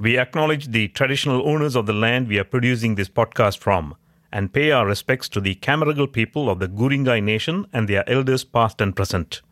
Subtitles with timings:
[0.00, 3.96] We acknowledge the traditional owners of the land we are producing this podcast from
[4.30, 8.44] and pay our respects to the Camaragal people of the Guringai Nation and their elders
[8.44, 9.42] past and present.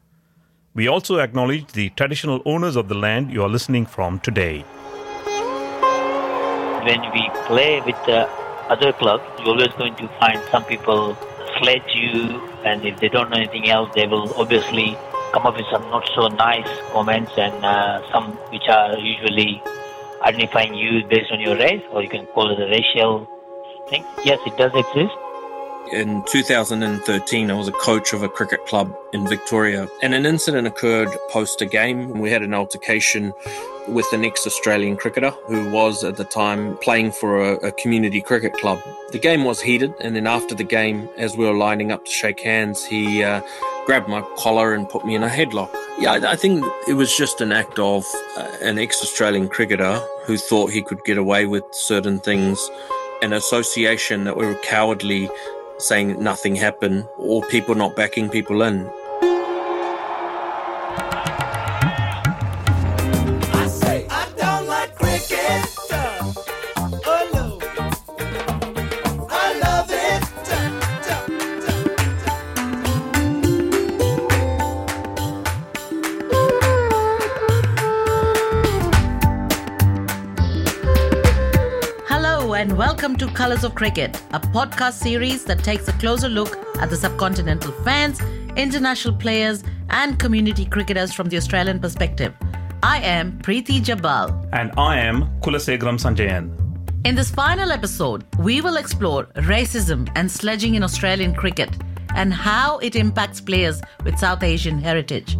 [0.72, 4.60] We also acknowledge the traditional owners of the land you are listening from today.
[6.84, 8.28] When we play with the
[8.68, 11.18] other clubs, you're always going to find some people
[11.58, 14.96] sledge you, and if they don't know anything else, they will obviously
[15.32, 19.60] come up with some not so nice comments and uh, some which are usually
[20.22, 23.26] identifying you based on your race, or you can call it a racial
[23.88, 24.04] thing.
[24.24, 25.14] Yes, it does exist.
[25.92, 30.66] In 2013, I was a coach of a cricket club in Victoria, and an incident
[30.66, 32.18] occurred post a game.
[32.18, 33.32] We had an altercation
[33.86, 38.20] with the next Australian cricketer who was at the time playing for a, a, community
[38.20, 38.80] cricket club.
[39.12, 42.10] The game was heated, and then after the game, as we were lining up to
[42.10, 43.40] shake hands, he uh,
[43.86, 45.70] grabbed my collar and put me in a headlock.
[45.98, 48.04] Yeah, I, I think it was just an act of
[48.36, 52.68] uh, an ex Australian cricketer who thought he could get away with certain things,
[53.22, 55.30] an association that we were cowardly
[55.78, 58.90] saying nothing happened, or people not backing people in.
[83.76, 88.18] Cricket, a podcast series that takes a closer look at the subcontinental fans,
[88.56, 92.32] international players, and community cricketers from the Australian perspective.
[92.82, 94.48] I am Preeti Jabal.
[94.54, 96.50] And I am Kulasegaram Sanjayan.
[97.04, 101.68] In this final episode, we will explore racism and sledging in Australian cricket
[102.14, 105.36] and how it impacts players with South Asian heritage.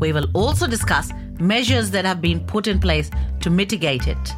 [0.00, 3.10] We will also discuss measures that have been put in place
[3.42, 4.32] to mitigate it.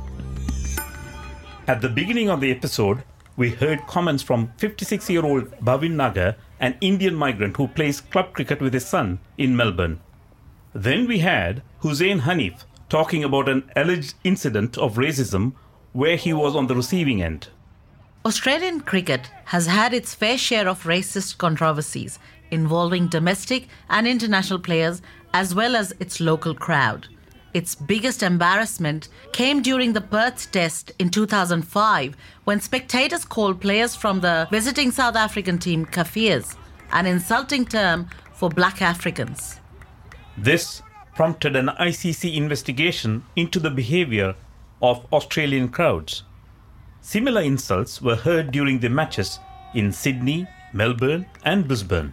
[1.69, 3.05] At the beginning of the episode,
[3.37, 8.33] we heard comments from 56 year old Bhavin Nagar, an Indian migrant who plays club
[8.33, 10.01] cricket with his son in Melbourne.
[10.73, 15.53] Then we had Hussein Hanif talking about an alleged incident of racism
[15.93, 17.49] where he was on the receiving end.
[18.25, 22.19] Australian cricket has had its fair share of racist controversies
[22.51, 27.09] involving domestic and international players as well as its local crowd.
[27.56, 34.21] Its biggest embarrassment came during the Perth Test in 2005 when spectators called players from
[34.21, 36.55] the visiting South African team Kafirs,
[36.93, 39.59] an insulting term for black Africans.
[40.37, 40.83] This
[41.15, 44.34] prompted an ICC investigation into the behavior
[44.83, 46.25] of Australian crowds.
[47.00, 49.38] Similar insults were heard during the matches
[49.73, 52.12] in Sydney, Melbourne, and Brisbane.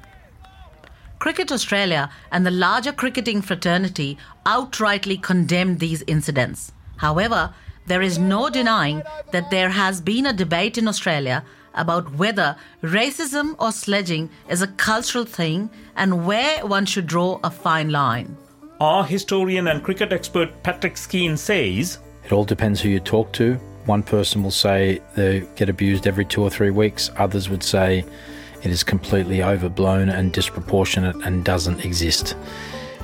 [1.24, 6.74] Cricket Australia and the larger cricketing fraternity outrightly condemned these incidents.
[6.98, 7.54] However,
[7.86, 11.46] there is no denying that there has been a debate in Australia
[11.76, 17.50] about whether racism or sledging is a cultural thing and where one should draw a
[17.50, 18.36] fine line.
[18.82, 23.54] Our historian and cricket expert Patrick Skene says It all depends who you talk to.
[23.86, 28.04] One person will say they get abused every two or three weeks, others would say
[28.63, 32.35] it is completely overblown and disproportionate and doesn't exist.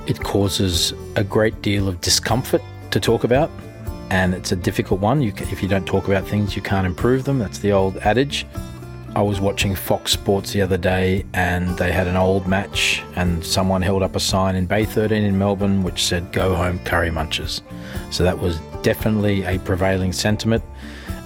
[0.08, 2.62] It causes a great deal of discomfort
[2.92, 3.52] to talk about,
[4.10, 5.22] and it's a difficult one.
[5.22, 7.40] You, if you don't talk about things, you can't improve them.
[7.40, 8.46] That's the old adage.
[9.16, 13.44] I was watching Fox Sports the other day and they had an old match, and
[13.44, 17.10] someone held up a sign in Bay 13 in Melbourne which said, Go home, curry
[17.10, 17.62] munchers.
[18.12, 20.64] So that was definitely a prevailing sentiment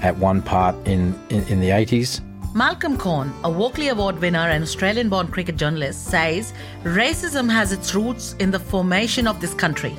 [0.02, 2.22] at one part in, in, in the 80s.
[2.56, 6.54] Malcolm Conn, a Walkley Award winner and Australian born cricket journalist, says
[6.84, 9.98] racism has its roots in the formation of this country.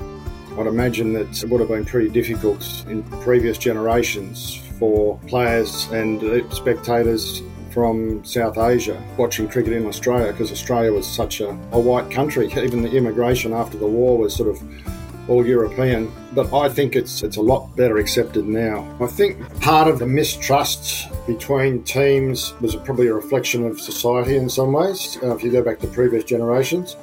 [0.56, 6.22] I'd imagine that it would have been pretty difficult in previous generations for players and
[6.54, 12.08] spectators from South Asia watching cricket in Australia because Australia was such a, a white
[12.08, 12.46] country.
[12.56, 14.62] Even the immigration after the war was sort of
[15.28, 18.86] all European, but I think it's it's a lot better accepted now.
[19.00, 24.48] I think part of the mistrust between teams was probably a reflection of society in
[24.48, 26.96] some ways, uh, if you go back to previous generations,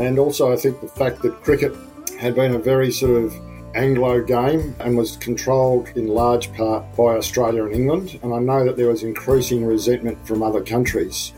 [0.00, 1.74] and also I think the fact that cricket
[2.18, 3.34] had been a very sort of
[3.74, 8.18] Anglo game and was controlled in large part by Australia and England.
[8.22, 11.32] And I know that there was increasing resentment from other countries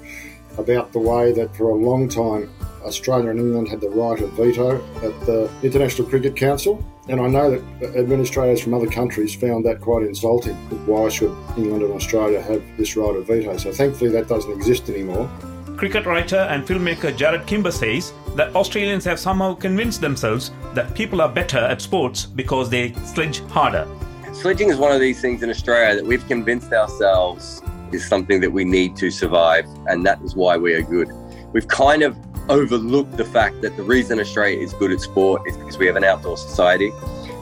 [0.57, 2.51] about the way that for a long time
[2.83, 6.85] Australia and England had the right of veto at the International Cricket Council.
[7.09, 10.55] And I know that administrators from other countries found that quite insulting.
[10.87, 13.57] Why should England and Australia have this right of veto?
[13.57, 15.29] So thankfully that doesn't exist anymore.
[15.77, 21.21] Cricket writer and filmmaker Jarrod Kimber says that Australians have somehow convinced themselves that people
[21.23, 23.87] are better at sports because they sledge harder.
[24.33, 27.63] Sledging is one of these things in Australia that we've convinced ourselves
[27.95, 31.11] is something that we need to survive, and that is why we are good.
[31.53, 32.17] We've kind of
[32.49, 35.97] overlooked the fact that the reason Australia is good at sport is because we have
[35.97, 36.93] an outdoor society.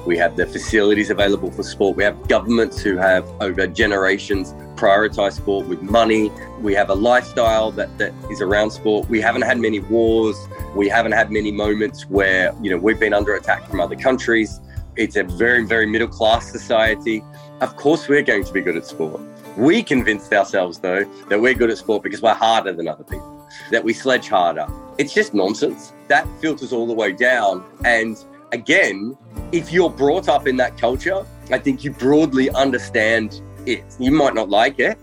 [0.06, 1.96] We have the facilities available for sport.
[1.96, 6.30] We have governments who have, over generations, prioritized sport with money.
[6.60, 9.08] We have a lifestyle that, that is around sport.
[9.08, 10.36] We haven't had many wars.
[10.76, 14.60] We haven't had many moments where, you know, we've been under attack from other countries.
[14.94, 17.24] It's a very, very middle class society.
[17.60, 19.20] Of course, we're going to be good at sport.
[19.56, 23.48] We convinced ourselves, though, that we're good at sport because we're harder than other people,
[23.70, 24.66] that we sledge harder.
[24.98, 25.92] It's just nonsense.
[26.08, 27.64] That filters all the way down.
[27.84, 28.22] And
[28.52, 29.16] again,
[29.52, 33.84] if you're brought up in that culture, I think you broadly understand it.
[33.98, 34.98] You might not like it,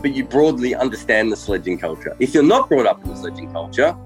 [0.00, 2.16] but you broadly understand the sledging culture.
[2.20, 3.96] If you're not brought up in the sledging culture,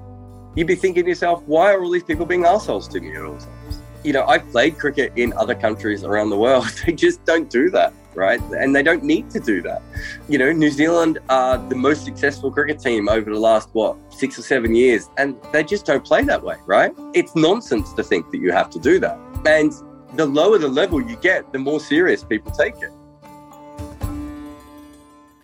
[0.54, 3.22] you'd be thinking to yourself, why are all these people being assholes to me at
[3.22, 3.80] all times?
[4.02, 6.66] You know, I've played cricket in other countries around the world.
[6.86, 8.40] They just don't do that, right?
[8.58, 9.80] And they don't need to do that.
[10.28, 14.38] You know, New Zealand are the most successful cricket team over the last, what, six
[14.38, 16.92] or seven years, and they just don't play that way, right?
[17.14, 19.16] It's nonsense to think that you have to do that.
[19.46, 19.72] And
[20.14, 22.92] the lower the level you get, the more serious people take it.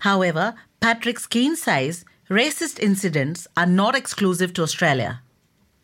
[0.01, 5.23] However, Patrick Skene says racist incidents are not exclusive to Australia.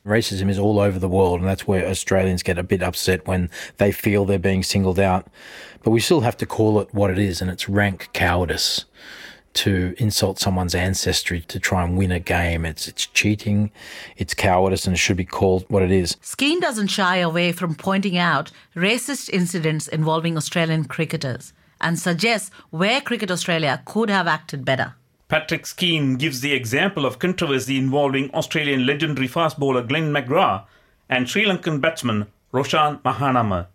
[0.06, 3.50] Racism is all over the world, and that's where Australians get a bit upset when
[3.76, 5.26] they feel they're being singled out.
[5.82, 8.86] But we still have to call it what it is, and it's rank cowardice
[9.52, 12.64] to insult someone's ancestry to try and win a game.
[12.64, 13.70] It's it's cheating,
[14.16, 16.16] it's cowardice, and it should be called what it is.
[16.22, 23.00] Skene doesn't shy away from pointing out racist incidents involving Australian cricketers and suggests where
[23.00, 24.94] Cricket Australia could have acted better.
[25.30, 30.64] Patrick Skene gives the example of controversy involving Australian legendary fast bowler Glenn McGrath
[31.08, 33.68] and Sri Lankan batsman Roshan Mahanama.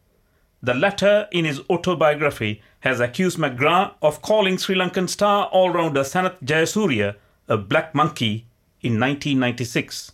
[0.62, 6.02] The latter, in his autobiography, has accused McGrath of calling Sri Lankan star all rounder
[6.02, 7.16] Sanath Jayasuriya
[7.48, 8.48] a black monkey
[8.82, 10.12] in 1996.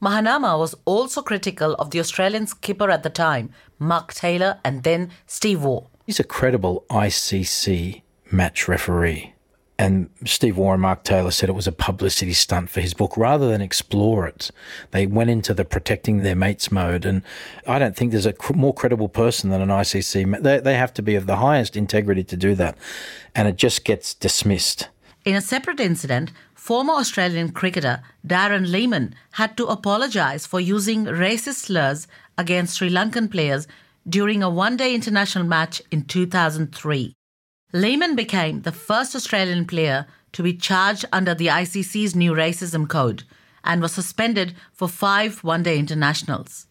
[0.00, 5.10] Mahanama was also critical of the Australian skipper at the time, Mark Taylor, and then
[5.26, 5.88] Steve Waugh.
[6.06, 9.31] He's a credible ICC match referee.
[9.82, 13.48] And Steve and Mark Taylor said it was a publicity stunt for his book rather
[13.48, 14.52] than explore it.
[14.92, 17.04] They went into the protecting their mates mode.
[17.04, 17.22] And
[17.66, 20.40] I don't think there's a more credible person than an ICC.
[20.40, 22.78] They, they have to be of the highest integrity to do that.
[23.34, 24.88] And it just gets dismissed.
[25.24, 31.66] In a separate incident, former Australian cricketer Darren Lehmann had to apologise for using racist
[31.66, 32.06] slurs
[32.38, 33.66] against Sri Lankan players
[34.08, 37.16] during a one day international match in 2003.
[37.74, 43.24] Lehmann became the first Australian player to be charged under the ICC's new racism code
[43.64, 46.66] and was suspended for five one day internationals.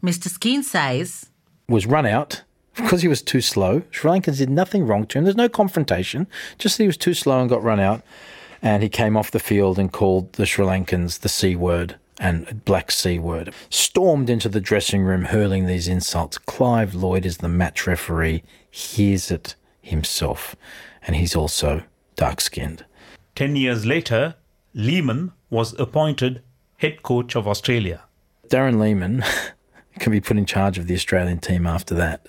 [0.00, 0.28] Mr.
[0.28, 1.30] Skene says,
[1.68, 2.42] Was run out
[2.76, 3.82] because he was too slow.
[3.90, 5.24] Sri Lankans did nothing wrong to him.
[5.24, 8.02] There's no confrontation, just he was too slow and got run out.
[8.62, 12.64] And he came off the field and called the Sri Lankans the C word and
[12.64, 13.52] Black C word.
[13.70, 16.38] Stormed into the dressing room hurling these insults.
[16.38, 20.56] Clive Lloyd is the match referee, hears it himself,
[21.06, 21.82] and he's also
[22.16, 22.84] dark skinned.
[23.34, 24.34] Ten years later,
[24.74, 26.42] Lehmann was appointed
[26.78, 28.02] head coach of Australia.
[28.48, 29.24] Darren Lehmann
[29.98, 32.26] can be put in charge of the Australian team after that.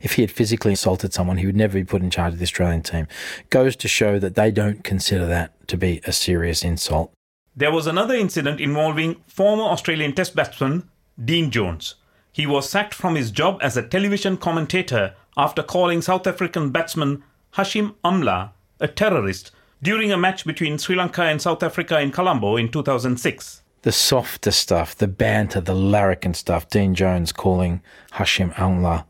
[0.00, 2.44] If he had physically assaulted someone, he would never be put in charge of the
[2.44, 3.06] Australian team.
[3.50, 7.12] Goes to show that they don't consider that to be a serious insult.
[7.54, 10.88] There was another incident involving former Australian Test batsman
[11.22, 11.94] Dean Jones.
[12.32, 17.22] He was sacked from his job as a television commentator after calling South African batsman
[17.54, 18.50] Hashim Amla
[18.80, 19.50] a terrorist
[19.82, 23.62] during a match between Sri Lanka and South Africa in Colombo in 2006.
[23.82, 29.04] The softer stuff, the banter, the larrikin stuff, Dean Jones calling Hashim Amla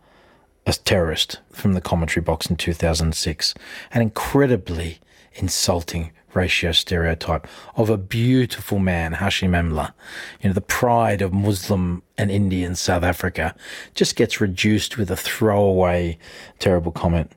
[0.66, 3.54] a terrorist from the commentary box in 2006.
[3.92, 4.98] An incredibly
[5.38, 9.92] insulting ratio stereotype of a beautiful man, Hashim Amla,
[10.40, 13.54] you know, the pride of Muslim and Indian South Africa,
[13.94, 16.18] just gets reduced with a throwaway
[16.58, 17.32] terrible comment.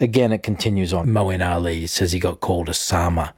[0.00, 1.08] Again, it continues on.
[1.08, 3.32] Moeen Ali says he got called Osama,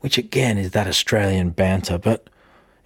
[0.00, 2.28] which again is that Australian banter, but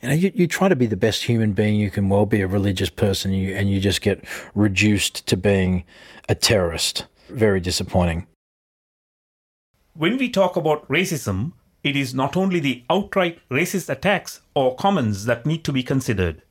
[0.03, 2.41] you know, you, you try to be the best human being you can well be
[2.41, 4.25] a religious person and you, and you just get
[4.55, 5.85] reduced to being
[6.29, 7.07] a terrorist.
[7.29, 8.27] Very disappointing.
[9.95, 15.25] When we talk about racism, it is not only the outright racist attacks or comments
[15.25, 16.43] that need to be considered.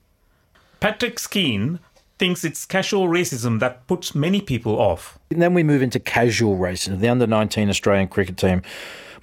[0.80, 1.80] Patrick Skene
[2.18, 5.18] thinks it's casual racism that puts many people off.
[5.32, 8.62] And then we move into casual racism, the under 19 Australian cricket team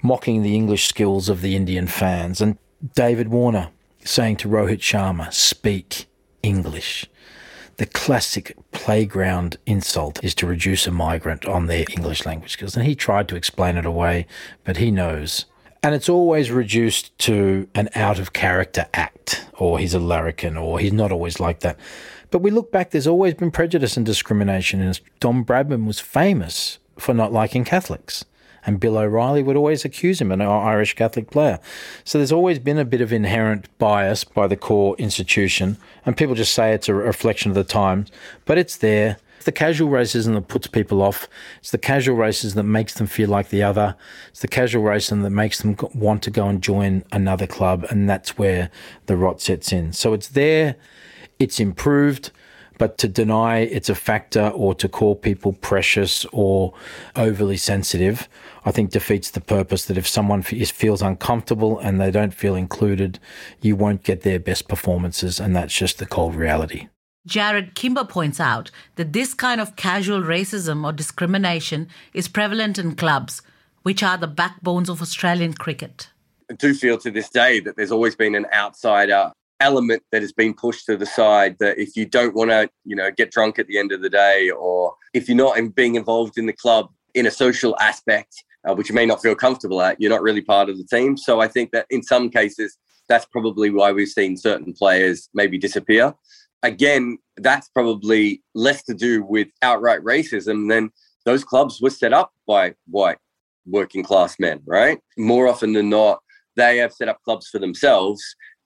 [0.01, 2.57] mocking the English skills of the Indian fans, and
[2.95, 3.69] David Warner
[4.03, 6.05] saying to Rohit Sharma, speak
[6.43, 7.05] English.
[7.77, 12.75] The classic playground insult is to reduce a migrant on their English language skills.
[12.75, 14.25] And he tried to explain it away,
[14.63, 15.45] but he knows.
[15.83, 20.79] And it's always reduced to an out of character act, or he's a larrikin, or
[20.79, 21.77] he's not always like that.
[22.31, 24.81] But we look back, there's always been prejudice and discrimination.
[24.81, 28.25] And Don Bradman was famous for not liking Catholics.
[28.67, 31.57] And Bill O'Reilly would always accuse him, an Irish Catholic player.
[32.03, 36.35] So there's always been a bit of inherent bias by the core institution, and people
[36.35, 38.11] just say it's a reflection of the times,
[38.43, 39.17] but it's there.
[39.37, 41.29] It's the casual racism that puts people off.
[41.59, 43.95] It's the casual racism that makes them feel like the other.
[44.29, 48.09] It's the casual racism that makes them want to go and join another club, and
[48.09, 48.69] that's where
[49.05, 49.93] the rot sets in.
[49.93, 50.75] So it's there,
[51.39, 52.31] it's improved.
[52.79, 56.75] But to deny it's a factor or to call people precious or
[57.15, 58.29] overly sensitive,
[58.67, 63.17] I think defeats the purpose that if someone feels uncomfortable and they don't feel included,
[63.61, 65.39] you won't get their best performances.
[65.39, 66.89] And that's just the cold reality.
[67.29, 72.95] Jarrod Kimber points out that this kind of casual racism or discrimination is prevalent in
[72.95, 73.41] clubs,
[73.83, 76.09] which are the backbones of Australian cricket.
[76.51, 79.31] I do feel to this day that there's always been an outsider
[79.61, 82.95] element that has been pushed to the side that if you don't want to you
[82.95, 85.95] know get drunk at the end of the day or if you're not in being
[85.95, 89.81] involved in the club in a social aspect uh, which you may not feel comfortable
[89.81, 91.17] at you're not really part of the team.
[91.17, 92.77] So i think that in some cases
[93.09, 96.13] that's probably why we've seen certain players maybe disappear.
[96.63, 100.91] Again that's probably less to do with outright racism than
[101.25, 103.19] those clubs were set up by white
[103.65, 104.99] working class men right?
[105.17, 106.19] More often than not
[106.55, 108.21] they have set up clubs for themselves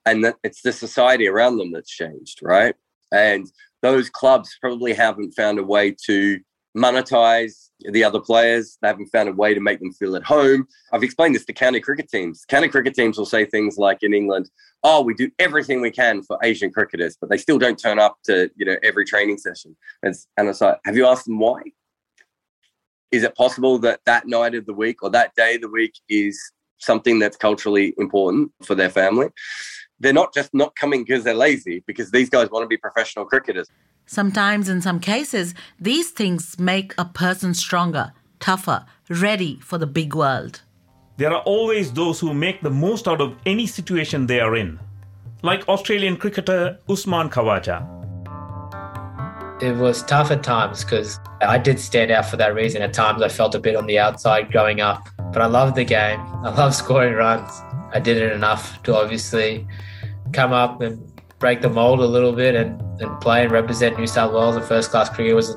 [0.06, 2.74] and that it's the society around them that's changed, right?
[3.12, 3.46] And
[3.82, 6.40] those clubs probably haven't found a way to
[6.76, 8.78] monetize the other players.
[8.80, 10.66] They haven't found a way to make them feel at home.
[10.92, 12.44] I've explained this to county cricket teams.
[12.46, 14.50] County cricket teams will say things like in England,
[14.82, 18.18] "Oh, we do everything we can for Asian cricketers, but they still don't turn up
[18.24, 21.62] to you know every training session." And and it's like, have you asked them why?
[23.10, 25.94] Is it possible that that night of the week or that day of the week
[26.08, 26.40] is
[26.78, 29.28] something that's culturally important for their family?
[30.02, 33.24] they're not just not coming because they're lazy, because these guys want to be professional
[33.24, 33.68] cricketers.
[34.06, 40.14] Sometimes, in some cases, these things make a person stronger, tougher, ready for the big
[40.14, 40.62] world.
[41.16, 44.80] There are always those who make the most out of any situation they are in,
[45.42, 48.02] like Australian cricketer Usman Khawaja.
[49.62, 52.82] It was tough at times because I did stand out for that reason.
[52.82, 55.84] At times, I felt a bit on the outside growing up, but I loved the
[55.84, 56.20] game.
[56.42, 57.50] I love scoring runs.
[57.92, 59.66] I did it enough to obviously
[60.32, 60.98] come up and
[61.38, 64.62] break the mold a little bit and, and play and represent New South Wales in
[64.62, 65.56] first class cricket was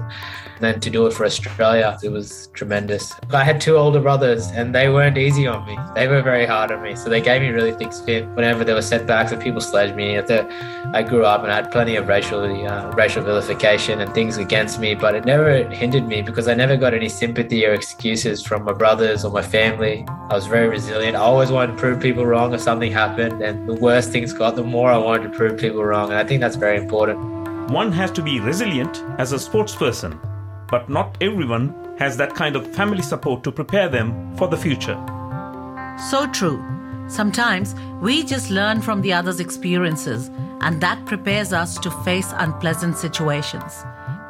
[0.60, 3.14] then to do it for Australia, it was tremendous.
[3.32, 5.78] I had two older brothers and they weren't easy on me.
[5.96, 6.96] They were very hard on me.
[6.96, 10.18] So they gave me really thick skin whenever there were setbacks and people sledged me.
[10.18, 14.80] I grew up and I had plenty of racial, uh, racial vilification and things against
[14.80, 18.64] me, but it never hindered me because I never got any sympathy or excuses from
[18.64, 20.06] my brothers or my family.
[20.30, 21.18] I was very resilient.
[21.18, 23.42] I always wanted to prove people wrong if something happened.
[23.42, 26.10] And the worse things got, the more I wanted to prove people wrong.
[26.10, 27.35] And I think that's very important.
[27.70, 30.20] One has to be resilient as a sportsperson,
[30.70, 34.96] but not everyone has that kind of family support to prepare them for the future.
[36.10, 36.64] So true.
[37.08, 40.30] Sometimes we just learn from the other's experiences,
[40.62, 43.84] and that prepares us to face unpleasant situations.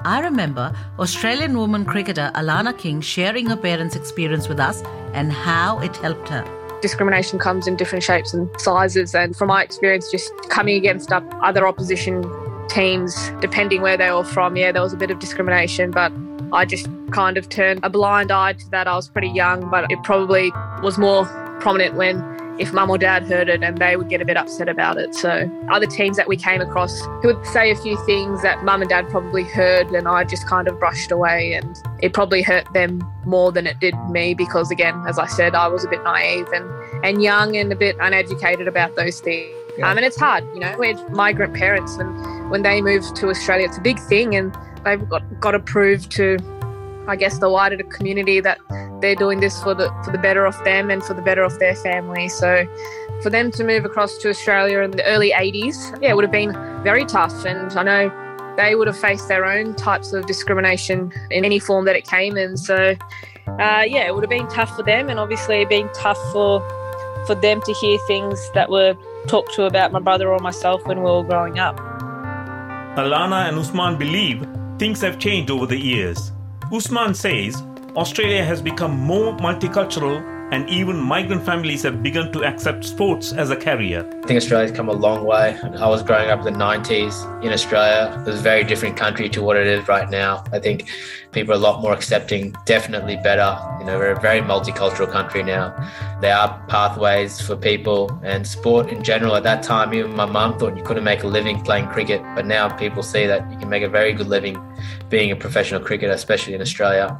[0.06, 4.82] I remember Australian woman cricketer Alana King sharing her parents' experience with us
[5.14, 6.46] and how it helped her.
[6.82, 11.68] Discrimination comes in different shapes and sizes, and from my experience, just coming against other
[11.68, 12.24] opposition
[12.70, 16.12] teams, depending where they were from, yeah, there was a bit of discrimination, but
[16.54, 18.88] I just kind of turned a blind eye to that.
[18.88, 21.26] I was pretty young, but it probably was more
[21.60, 24.70] prominent when if mum or dad heard it and they would get a bit upset
[24.70, 25.14] about it.
[25.14, 28.82] So, other teams that we came across who would say a few things that mum
[28.82, 32.72] and dad probably heard and I just kind of brushed away, and it probably hurt
[32.74, 36.04] them more than it did me because, again, as I said, I was a bit
[36.04, 36.70] naive and,
[37.04, 39.54] and young and a bit uneducated about those things.
[39.78, 39.90] Yeah.
[39.90, 43.66] Um, and it's hard, you know, we're migrant parents, and when they move to Australia,
[43.66, 44.56] it's a big thing, and
[44.86, 46.38] they've got, got to prove to,
[47.08, 48.60] I guess, the wider community that
[49.02, 51.60] they're doing this for the for the better of them and for the better of
[51.60, 52.30] their family.
[52.30, 52.66] So,
[53.22, 56.32] for them to move across to Australia in the early 80s, yeah, it would have
[56.32, 56.54] been
[56.84, 57.46] very tough.
[57.46, 61.86] And I know they would have faced their own types of discrimination in any form
[61.86, 62.58] that it came in.
[62.58, 62.96] So,
[63.48, 66.62] uh, yeah, it would have been tough for them, and obviously been tough for
[67.26, 68.96] for them to hear things that were
[69.28, 71.78] talked to about my brother or myself when we were growing up.
[72.98, 74.48] Alana and Usman believe
[74.80, 76.32] things have changed over the years.
[76.72, 77.62] Usman says
[77.96, 83.50] Australia has become more multicultural and even migrant families have begun to accept sports as
[83.50, 84.10] a career.
[84.24, 85.60] I think Australia's come a long way.
[85.62, 88.18] I was growing up in the 90s in Australia.
[88.22, 90.46] It was a very different country to what it is right now.
[90.54, 90.90] I think
[91.34, 93.60] people are a lot more accepting, definitely better.
[93.80, 95.76] You know, we're a very multicultural country now.
[96.22, 99.36] There are pathways for people and sport in general.
[99.36, 102.46] At that time, even my mum thought you couldn't make a living playing cricket, but
[102.46, 104.58] now people see that you can make a very good living
[105.10, 107.20] being a professional cricketer, especially in Australia.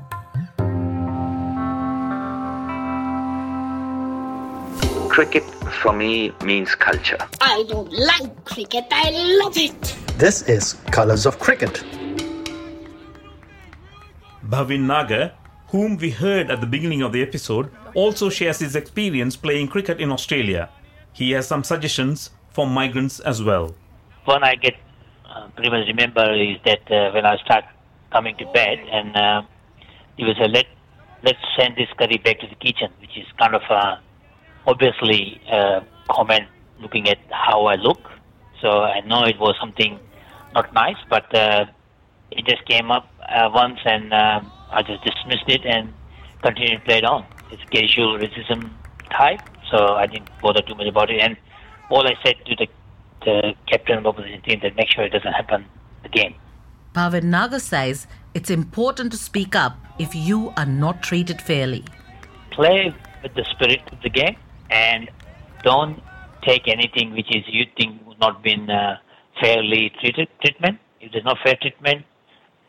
[5.16, 5.46] Cricket
[5.82, 7.18] for me means culture.
[7.40, 9.96] I don't like cricket, I love it.
[10.18, 11.86] This is Colors of Cricket.
[14.46, 15.32] Bhavin Nagar,
[15.70, 20.02] whom we heard at the beginning of the episode, also shares his experience playing cricket
[20.02, 20.68] in Australia.
[21.14, 23.74] He has some suggestions for migrants as well.
[24.26, 24.76] One I get
[25.30, 27.64] uh, pretty much remember is that uh, when I start
[28.12, 29.44] coming to bed, and uh,
[30.18, 30.66] he was a let
[31.24, 34.02] let's send this curry back to the kitchen, which is kind of a
[34.68, 36.48] obviously uh, comment
[36.80, 38.12] looking at how I look.
[38.62, 40.00] So I know it was something
[40.54, 41.66] not nice, but uh,
[42.32, 44.42] it just came up uh, once and uh,
[44.72, 45.94] I just dismissed it and
[46.42, 47.26] continued to play it on.
[47.52, 48.72] It's casual racism
[49.12, 51.20] type, so I didn't bother too much about it.
[51.22, 51.38] And
[51.90, 52.68] all I said to the,
[53.24, 55.66] the captain of the opposition team that make sure it doesn't happen
[56.04, 56.34] again.
[56.94, 61.84] Bhavin Nagar says it's important to speak up if you are not treated fairly.
[62.52, 64.38] Play with the spirit of the game
[64.70, 65.10] and
[65.64, 66.02] don't
[66.44, 68.98] take anything which is you think would not been uh,
[69.42, 70.80] fairly treated treatment.
[71.02, 72.06] If there's no fair treatment,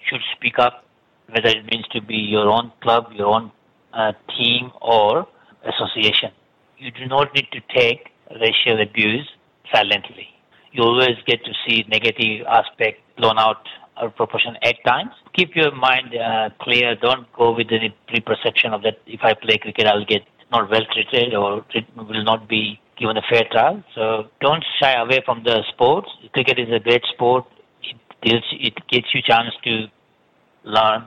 [0.09, 0.85] should speak up,
[1.29, 3.50] whether it means to be your own club, your own
[3.93, 5.26] uh, team, or
[5.65, 6.31] association.
[6.79, 8.11] You do not need to take
[8.41, 9.29] racial abuse
[9.73, 10.29] silently.
[10.73, 15.11] You always get to see negative aspect blown out of proportion at times.
[15.35, 16.95] Keep your mind uh, clear.
[16.97, 18.99] Don't go with any preperception of that.
[19.07, 21.65] If I play cricket, I'll get not well treated or
[21.97, 23.83] will not be given a fair trial.
[23.95, 26.09] So don't shy away from the sports.
[26.33, 27.45] Cricket is a great sport.
[27.83, 29.87] It gives, it gives you chance to
[30.65, 31.05] learn,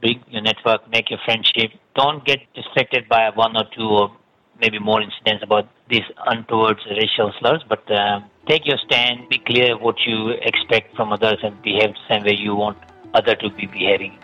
[0.00, 1.72] bring your network, make your friendship.
[1.94, 4.16] Don't get distracted by one or two or
[4.60, 9.76] maybe more incidents about these untoward racial slurs, but uh, take your stand, be clear
[9.76, 12.78] what you expect from others and behave the same way you want
[13.14, 14.16] other to be behaving.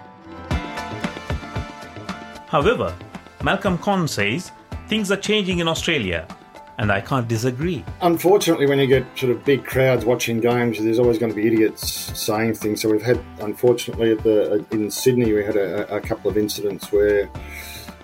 [2.49, 2.95] However,
[3.43, 4.53] Malcolm Conn says
[4.89, 6.27] things are changing in Australia,
[6.77, 7.83] and I can't disagree.
[8.03, 11.47] Unfortunately, when you get sort of big crowds watching games, there's always going to be
[11.47, 12.83] idiots saying things.
[12.83, 16.93] So we've had, unfortunately, at the in Sydney, we had a, a couple of incidents
[16.93, 17.31] where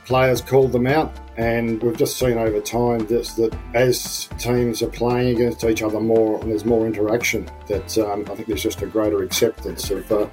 [0.06, 5.36] players called them out, and we've just seen over time that as teams are playing
[5.36, 8.86] against each other more and there's more interaction, that um, I think there's just a
[8.86, 10.10] greater acceptance of.
[10.10, 10.28] Uh,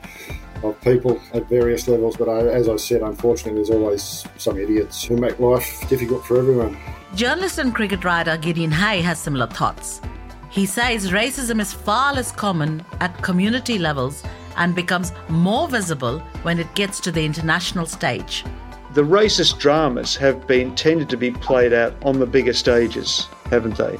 [0.63, 5.03] of people at various levels, but I, as I said, unfortunately, there's always some idiots
[5.03, 6.77] who make life difficult for everyone.
[7.15, 10.01] Journalist and cricket writer Gideon Haigh has similar thoughts.
[10.49, 14.23] He says racism is far less common at community levels
[14.55, 18.45] and becomes more visible when it gets to the international stage.
[18.93, 23.77] The racist dramas have been tended to be played out on the bigger stages, haven't
[23.77, 23.97] they?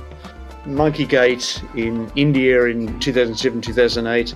[0.65, 4.33] Monkeygate in India in 2007 2008,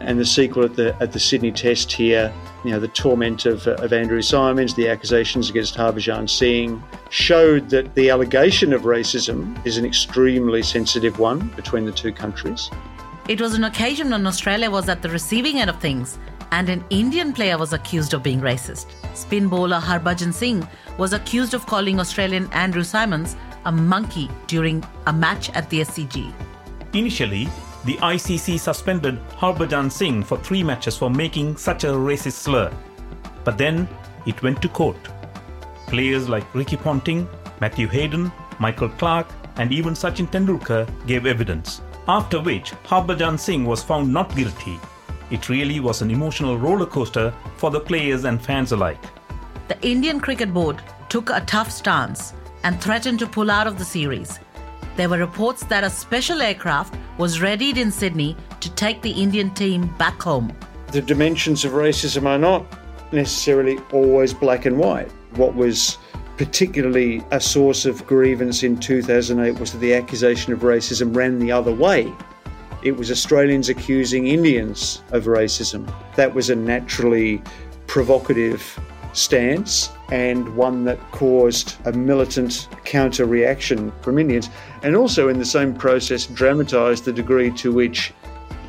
[0.00, 2.32] and the sequel at the at the Sydney Test here.
[2.64, 7.94] You know, the torment of, of Andrew Symonds, the accusations against Harbhajan Singh showed that
[7.94, 12.70] the allegation of racism is an extremely sensitive one between the two countries.
[13.28, 16.18] It was an occasion when Australia was at the receiving end of things
[16.52, 18.86] and an Indian player was accused of being racist.
[19.14, 20.66] Spin bowler Harbhajan Singh
[20.98, 26.32] was accused of calling Australian Andrew Symonds a monkey during a match at the SCG.
[26.92, 27.48] Initially,
[27.84, 32.72] the ICC suspended Harbhajan Singh for three matches for making such a racist slur.
[33.44, 33.88] But then
[34.26, 34.96] it went to court.
[35.86, 37.28] Players like Ricky Ponting,
[37.60, 41.82] Matthew Hayden, Michael Clarke, and even Sachin Tendulkar gave evidence.
[42.08, 44.78] After which, Harbhajan Singh was found not guilty.
[45.30, 49.02] It really was an emotional roller coaster for the players and fans alike.
[49.68, 53.84] The Indian Cricket Board took a tough stance and threatened to pull out of the
[53.84, 54.40] series.
[54.96, 59.50] There were reports that a special aircraft was readied in Sydney to take the Indian
[59.50, 60.52] team back home.
[60.92, 62.64] The dimensions of racism are not
[63.12, 65.10] necessarily always black and white.
[65.36, 65.98] What was
[66.36, 71.52] particularly a source of grievance in 2008 was that the accusation of racism ran the
[71.52, 72.12] other way.
[72.82, 75.92] It was Australians accusing Indians of racism.
[76.16, 77.42] That was a naturally
[77.86, 78.78] provocative
[79.14, 84.50] stance and one that caused a militant counter reaction from Indians,
[84.82, 88.12] and also in the same process dramatised the degree to which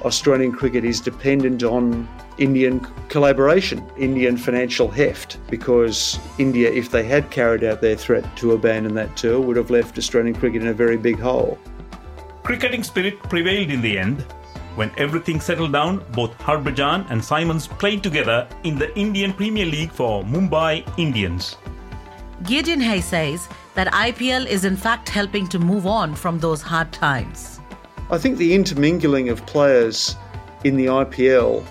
[0.04, 2.80] Australian cricket is dependent on Indian
[3.10, 8.94] collaboration, Indian financial heft, because India, if they had carried out their threat to abandon
[8.96, 11.58] that tour, would have left Australian cricket in a very big hole.
[12.44, 14.26] Cricketing spirit prevailed in the end.
[14.76, 19.92] When everything settled down, both Harbhajan and Symonds played together in the Indian Premier League
[19.92, 21.56] for Mumbai Indians.
[22.44, 26.92] Gideon Haigh says that IPL is in fact helping to move on from those hard
[26.92, 27.62] times.
[28.12, 30.18] I think the intermingling of players
[30.66, 31.66] in the IPL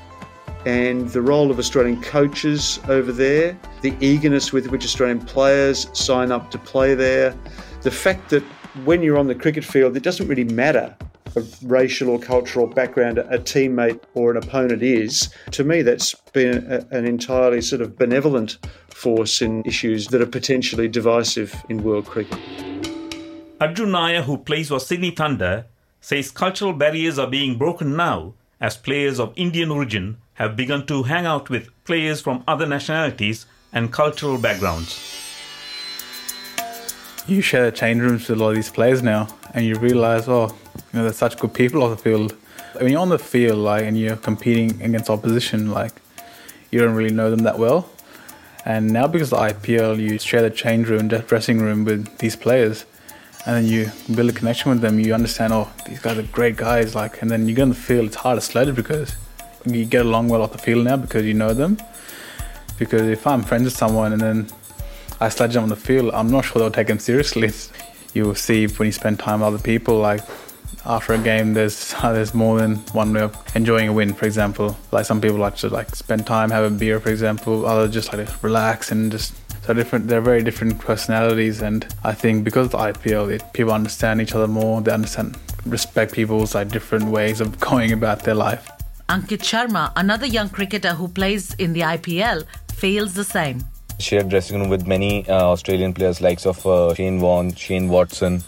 [0.64, 6.32] and the role of Australian coaches over there, the eagerness with which Australian players sign
[6.32, 7.36] up to play there,
[7.82, 8.42] the fact that
[8.86, 11.13] when you're on the cricket field, it doesn't really matter of
[11.62, 16.86] racial or cultural background a teammate or an opponent is, to me, that's been a,
[16.96, 22.38] an entirely sort of benevolent force in issues that are potentially divisive in world cricket.
[23.60, 25.66] Arjun Nair, who plays for Sydney Thunder,
[26.00, 31.04] says cultural barriers are being broken now as players of Indian origin have begun to
[31.04, 35.23] hang out with players from other nationalities and cultural backgrounds.
[37.26, 40.28] You share the change rooms with a lot of these players now, and you realize,
[40.28, 42.36] oh, you know, there's such good people on the field.
[42.74, 45.92] When you're on the field, like, and you're competing against opposition, like,
[46.70, 47.88] you don't really know them that well.
[48.66, 52.18] And now, because of the IPL, you share the change room, the dressing room with
[52.18, 52.84] these players,
[53.46, 54.98] and then you build a connection with them.
[54.98, 56.94] You understand, oh, these guys are great guys.
[56.94, 59.16] Like, and then you get on the field, it's hard to sledge because
[59.64, 61.78] you get along well off the field now because you know them.
[62.78, 64.48] Because if I'm friends with someone and then
[65.20, 67.50] I sledge them on the field, I'm not sure they'll take them seriously.
[68.14, 70.20] You will see when you spend time with other people, like
[70.86, 74.12] after a game, there's there's more than one way of enjoying a win.
[74.12, 77.66] For example, like some people like to like spend time, have a beer, for example.
[77.66, 80.08] Others just like to relax and just so different.
[80.08, 84.34] They're very different personalities, and I think because of the IPL, it, people understand each
[84.34, 84.80] other more.
[84.80, 88.70] They understand, respect people's like different ways of going about their life.
[89.08, 93.64] Ankit Sharma, another young cricketer who plays in the IPL, feels the same.
[93.98, 98.42] Shared dressing room with many uh, Australian players, likes of uh, Shane Warne, Shane Watson,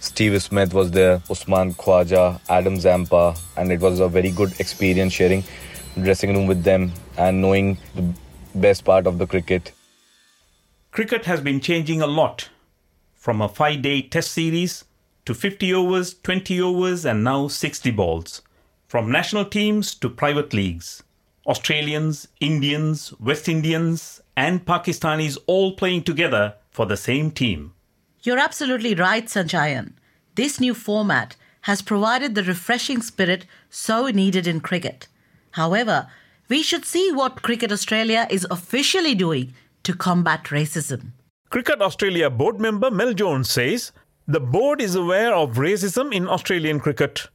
[0.00, 5.12] Steve Smith was there, Usman Khawaja, Adam Zampa, and it was a very good experience
[5.12, 5.44] sharing
[6.02, 8.14] dressing room with them and knowing the
[8.54, 9.72] best part of the cricket.
[10.90, 12.48] Cricket has been changing a lot
[13.14, 14.84] from a five day test series
[15.26, 18.40] to 50 overs, 20 overs, and now 60 balls.
[18.88, 21.02] From national teams to private leagues.
[21.46, 27.74] Australians, Indians, West Indians, and Pakistanis all playing together for the same team.
[28.22, 29.92] You're absolutely right, Sanjayan.
[30.34, 31.36] This new format
[31.68, 35.08] has provided the refreshing spirit so needed in cricket.
[35.52, 36.06] However,
[36.48, 41.12] we should see what Cricket Australia is officially doing to combat racism.
[41.50, 43.92] Cricket Australia board member Mel Jones says
[44.26, 47.26] the board is aware of racism in Australian cricket.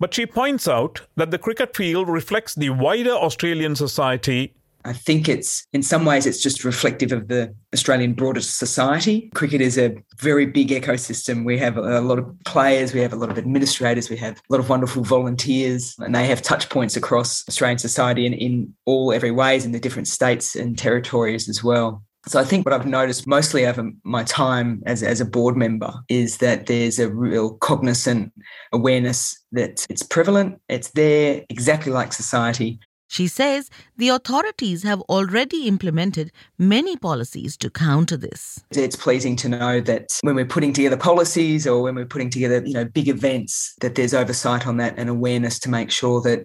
[0.00, 5.28] But she points out that the cricket field reflects the wider Australian society I think
[5.28, 9.30] it's in some ways it's just reflective of the Australian broader society.
[9.34, 11.44] Cricket is a very big ecosystem.
[11.44, 14.40] We have a lot of players, we have a lot of administrators, we have a
[14.48, 19.12] lot of wonderful volunteers, and they have touch points across Australian society and in all
[19.12, 22.02] every ways in the different states and territories as well.
[22.26, 25.92] So I think what I've noticed mostly over my time as, as a board member
[26.10, 28.32] is that there's a real cognizant
[28.72, 32.78] awareness that it's prevalent, it's there exactly like society,
[33.10, 38.62] she says the authorities have already implemented many policies to counter this.
[38.70, 42.62] It's pleasing to know that when we're putting together policies or when we're putting together,
[42.64, 46.44] you know, big events, that there's oversight on that and awareness to make sure that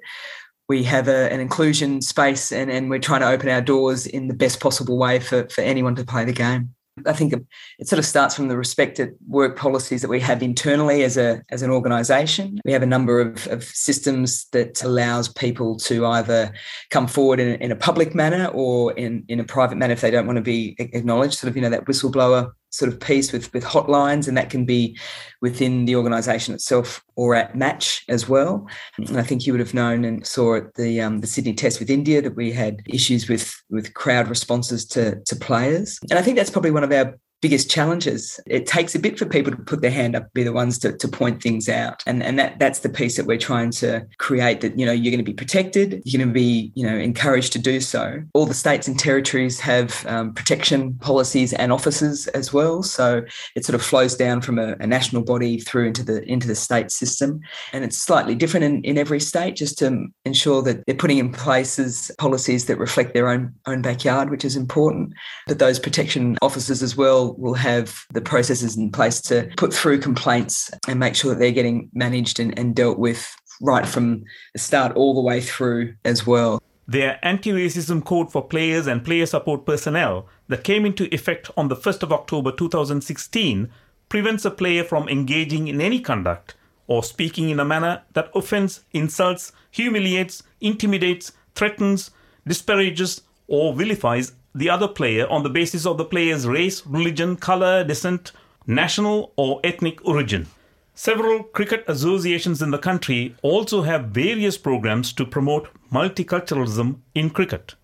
[0.67, 4.27] we have a, an inclusion space and, and we're trying to open our doors in
[4.27, 6.74] the best possible way for, for anyone to play the game.
[7.05, 7.33] I think
[7.77, 11.43] it sort of starts from the respected work policies that we have internally as a
[11.49, 12.59] as an organisation.
[12.63, 16.53] We have a number of, of, systems that allows people to either
[16.91, 20.11] come forward in, in a public manner or in, in a private manner if they
[20.11, 21.37] don't want to be acknowledged.
[21.37, 24.65] Sort of, you know, that whistleblower sort of piece with with hotlines, and that can
[24.65, 24.97] be
[25.41, 28.67] within the organisation itself or at match as well.
[28.97, 31.79] And I think you would have known and saw at the um, the Sydney Test
[31.79, 36.21] with India that we had issues with with crowd responses to to players, and I
[36.21, 38.39] think that's probably one of our biggest challenges.
[38.47, 40.95] It takes a bit for people to put their hand up, be the ones to,
[40.97, 42.03] to point things out.
[42.07, 45.11] And, and that that's the piece that we're trying to create that, you know, you're
[45.11, 48.21] going to be protected, you're going to be, you know, encouraged to do so.
[48.33, 52.81] All the states and territories have um, protection policies and offices as well.
[52.83, 53.23] So
[53.55, 56.55] it sort of flows down from a, a, national body through into the into the
[56.55, 57.41] state system.
[57.73, 61.31] And it's slightly different in, in every state just to ensure that they're putting in
[61.31, 65.13] places policies that reflect their own own backyard, which is important.
[65.47, 69.99] But those protection officers as well will have the processes in place to put through
[69.99, 74.59] complaints and make sure that they're getting managed and, and dealt with right from the
[74.59, 76.61] start all the way through as well.
[76.87, 81.67] Their anti racism code for players and player support personnel that came into effect on
[81.67, 83.71] the 1st of October 2016
[84.07, 86.55] prevents a player from engaging in any conduct
[86.87, 92.11] or speaking in a manner that offends, insults, humiliates, intimidates, threatens,
[92.45, 97.83] disparages, or vilifies the other player on the basis of the player's race, religion, color,
[97.83, 98.31] descent,
[98.65, 100.47] national, or ethnic origin.
[100.93, 107.75] Several cricket associations in the country also have various programs to promote multiculturalism in cricket.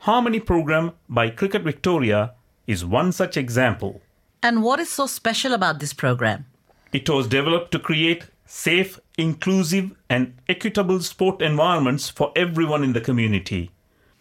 [0.00, 2.34] Harmony program by Cricket Victoria
[2.66, 4.02] is one such example.
[4.42, 6.44] And what is so special about this program?
[6.92, 13.00] It was developed to create safe, inclusive, and equitable sport environments for everyone in the
[13.00, 13.70] community.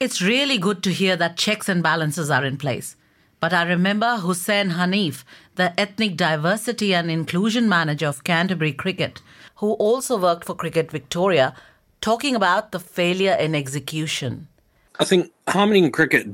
[0.02, 2.96] It's really good to hear that checks and balances are in place.
[3.40, 5.24] But I remember Hussein Hanif,
[5.58, 9.22] the Ethnic Diversity and Inclusion Manager of Canterbury Cricket,
[9.58, 11.54] who also worked for Cricket Victoria,
[12.02, 14.48] talking about the failure in execution.
[15.00, 16.30] I think Harmony in Cricket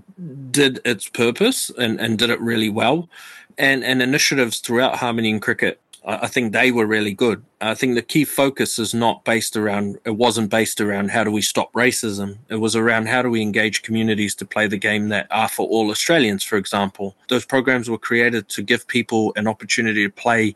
[0.50, 3.10] did its purpose and, and did it really well.
[3.58, 7.43] And, and initiatives throughout Harmony in Cricket I think they were really good.
[7.60, 11.32] I think the key focus is not based around, it wasn't based around how do
[11.32, 12.38] we stop racism.
[12.48, 15.67] It was around how do we engage communities to play the game that are for
[15.67, 17.13] all Australians, for example.
[17.28, 20.56] Those programs were created to give people an opportunity to play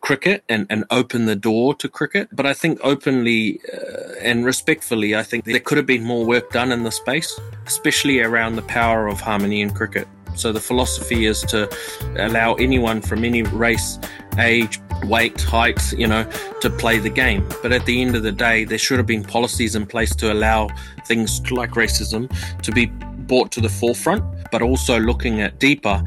[0.00, 2.28] cricket and, and open the door to cricket.
[2.30, 6.52] But I think openly uh, and respectfully, I think there could have been more work
[6.52, 10.06] done in the space, especially around the power of harmony in cricket.
[10.36, 11.68] So the philosophy is to
[12.16, 13.98] allow anyone from any race,
[14.38, 16.28] age, weight, height, you know,
[16.60, 17.46] to play the game.
[17.62, 20.32] But at the end of the day, there should have been policies in place to
[20.32, 20.68] allow
[21.06, 22.30] things like racism
[22.62, 22.86] to be
[23.26, 26.02] brought to the forefront, but also looking at deeper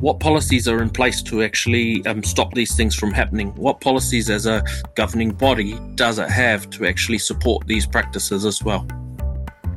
[0.00, 3.48] what policies are in place to actually um, stop these things from happening.
[3.56, 4.62] What policies, as a
[4.94, 8.86] governing body, does it have to actually support these practices as well?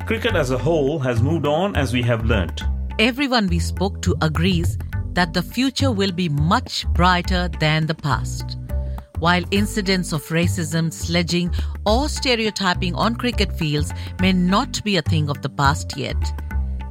[0.06, 2.62] Cricket as a whole has moved on as we have learnt.
[2.98, 4.76] Everyone we spoke to agrees
[5.12, 8.58] that the future will be much brighter than the past.
[9.22, 11.54] While incidents of racism, sledging,
[11.86, 16.16] or stereotyping on cricket fields may not be a thing of the past yet,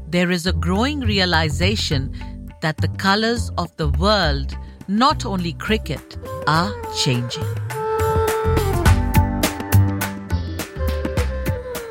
[0.08, 6.16] there is a growing realization that the colors of the world, not only cricket,
[6.48, 7.44] are changing.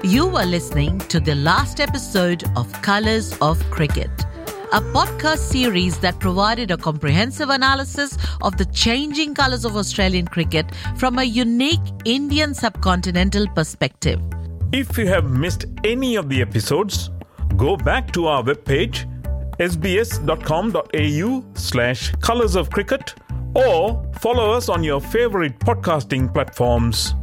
[0.02, 4.24] You were listening to the last episode of Colors of Cricket
[4.72, 10.66] a podcast series that provided a comprehensive analysis of the changing colours of Australian cricket
[10.96, 14.20] from a unique Indian subcontinental perspective.
[14.72, 17.10] If you have missed any of the episodes,
[17.56, 19.06] go back to our webpage
[19.60, 23.14] sbs.com.au slash colours of cricket
[23.54, 27.14] or follow us on your favourite podcasting platforms.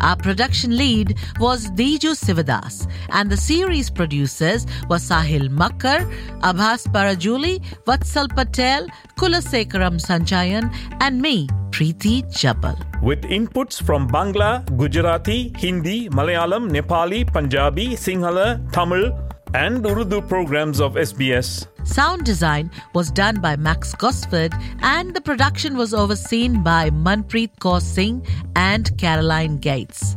[0.00, 6.00] Our production lead was Diju Sivadas, and the series producers were Sahil Makkar,
[6.40, 12.78] Abhas Parajuli, Vatsal Patel, Kulasegaram Sanjayan, and me, Preeti Jabal.
[13.02, 19.12] With inputs from Bangla, Gujarati, Hindi, Malayalam, Nepali, Punjabi, Sinhala, Tamil,
[19.54, 21.66] and Urdu programs of SBS.
[21.84, 27.80] Sound design was done by Max Gosford and the production was overseen by Manpreet Kaur
[27.80, 30.16] Singh and Caroline Gates.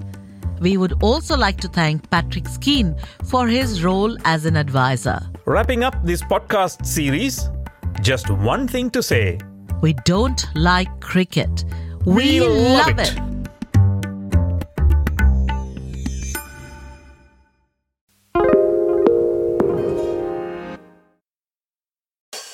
[0.60, 5.20] We would also like to thank Patrick Skene for his role as an advisor.
[5.46, 7.50] Wrapping up this podcast series,
[8.02, 9.40] just one thing to say.
[9.82, 11.66] We don't like cricket.
[12.06, 13.18] We, we love, love, it.
[13.18, 13.41] it.